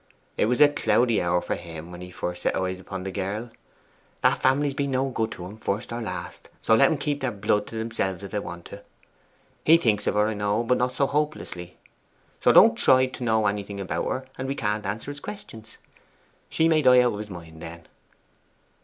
[0.35, 3.51] It was a cloudy hour for him when he first set eyes upon the girl.
[4.21, 7.29] That family's been no good to him, first or last; so let them keep their
[7.29, 8.81] blood to themselves if they want to.
[9.63, 11.77] He thinks of her, I know, but not so hopelessly.
[12.39, 15.77] So don't try to know anything about her, and we can't answer his questions.
[16.49, 17.87] She may die out of his mind then.